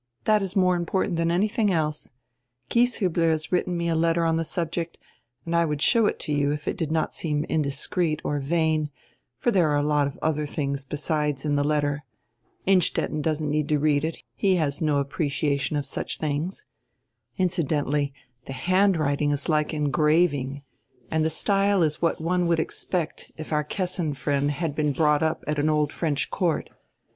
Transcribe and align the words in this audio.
That 0.23 0.41
is 0.41 0.55
more 0.55 0.75
important 0.75 1.17
than 1.17 1.29
anything 1.29 1.71
else. 1.71 2.11
Gieshiibler 2.71 3.29
has 3.29 3.51
written 3.51 3.77
me 3.77 3.87
a 3.87 3.93
letter 3.93 4.25
on 4.25 4.35
the 4.35 4.43
subject 4.43 4.97
and 5.45 5.55
I 5.55 5.63
would 5.63 5.79
show 5.79 6.07
it 6.07 6.17
to 6.21 6.33
you 6.33 6.51
if 6.51 6.67
it 6.67 6.75
did 6.75 6.91
not 6.91 7.13
seem 7.13 7.43
indiscreet 7.43 8.19
or 8.25 8.39
vain, 8.39 8.89
for 9.37 9.51
there 9.51 9.69
are 9.69 9.77
a 9.77 9.83
lot 9.83 10.07
of 10.07 10.17
other 10.19 10.47
tilings 10.47 10.85
besides 10.89 11.45
in 11.45 11.55
tire 11.55 11.65
letter. 11.65 12.03
Innstetten 12.65 13.21
doesn't 13.21 13.51
need 13.51 13.69
to 13.69 13.77
read 13.77 14.03
it; 14.03 14.23
he 14.33 14.55
has 14.55 14.81
no 14.81 14.97
appreciation 14.97 15.77
of 15.77 15.85
such 15.85 16.17
tilings. 16.17 16.65
Incident 17.37 17.87
ally, 17.87 18.09
the 18.47 18.53
handwriting 18.53 19.29
is 19.29 19.49
like 19.49 19.71
engraving, 19.71 20.63
and 21.11 21.23
the 21.23 21.29
style 21.29 21.83
is 21.83 22.01
what 22.01 22.19
one 22.19 22.47
would 22.47 22.59
expect 22.59 23.31
if 23.37 23.53
our 23.53 23.63
Kessin 23.63 24.15
friend 24.15 24.49
had 24.49 24.73
been 24.73 24.93
brought 24.93 25.21
up 25.21 25.43
at 25.45 25.59
an 25.59 25.69
Old 25.69 25.93
French 25.93 26.31
court. 26.31 26.71